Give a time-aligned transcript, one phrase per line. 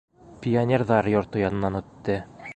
[0.45, 2.19] Пионерҙар йорто янынан үтте.